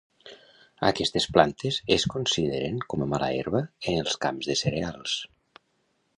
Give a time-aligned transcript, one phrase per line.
[0.87, 3.63] Aquestes plantes es consideren com a mala herba
[3.93, 5.17] en els camps de cereals.